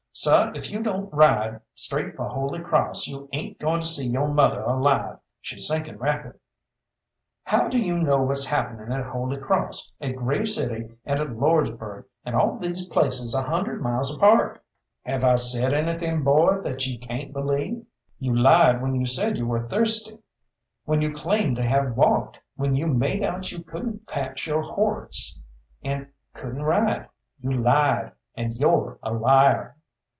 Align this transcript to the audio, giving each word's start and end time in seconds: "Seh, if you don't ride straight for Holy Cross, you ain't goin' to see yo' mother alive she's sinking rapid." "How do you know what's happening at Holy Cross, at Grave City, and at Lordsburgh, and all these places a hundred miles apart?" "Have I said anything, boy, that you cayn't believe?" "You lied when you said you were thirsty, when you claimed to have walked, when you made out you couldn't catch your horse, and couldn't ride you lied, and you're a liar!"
"Seh, 0.13 0.51
if 0.53 0.69
you 0.69 0.83
don't 0.83 1.11
ride 1.13 1.61
straight 1.73 2.15
for 2.17 2.27
Holy 2.27 2.59
Cross, 2.59 3.07
you 3.07 3.29
ain't 3.31 3.57
goin' 3.59 3.79
to 3.79 3.85
see 3.85 4.05
yo' 4.07 4.27
mother 4.27 4.61
alive 4.61 5.17
she's 5.39 5.65
sinking 5.67 5.97
rapid." 5.97 6.37
"How 7.45 7.69
do 7.69 7.79
you 7.81 7.97
know 7.97 8.21
what's 8.21 8.45
happening 8.45 8.91
at 8.91 9.05
Holy 9.05 9.37
Cross, 9.37 9.95
at 10.01 10.17
Grave 10.17 10.49
City, 10.49 10.89
and 11.05 11.21
at 11.21 11.29
Lordsburgh, 11.29 12.03
and 12.25 12.35
all 12.35 12.57
these 12.59 12.85
places 12.87 13.33
a 13.33 13.41
hundred 13.41 13.81
miles 13.81 14.13
apart?" 14.15 14.61
"Have 15.05 15.23
I 15.23 15.35
said 15.35 15.73
anything, 15.73 16.23
boy, 16.25 16.57
that 16.59 16.85
you 16.85 16.99
cayn't 16.99 17.31
believe?" 17.33 17.85
"You 18.19 18.35
lied 18.37 18.81
when 18.81 18.93
you 18.95 19.05
said 19.05 19.37
you 19.37 19.47
were 19.47 19.69
thirsty, 19.69 20.19
when 20.83 21.01
you 21.01 21.13
claimed 21.15 21.55
to 21.55 21.63
have 21.65 21.95
walked, 21.95 22.37
when 22.57 22.75
you 22.75 22.85
made 22.85 23.23
out 23.23 23.49
you 23.53 23.63
couldn't 23.63 24.05
catch 24.07 24.45
your 24.45 24.61
horse, 24.61 25.39
and 25.83 26.07
couldn't 26.33 26.61
ride 26.63 27.07
you 27.39 27.53
lied, 27.53 28.11
and 28.35 28.57
you're 28.57 28.99
a 29.01 29.13
liar!" 29.13 29.77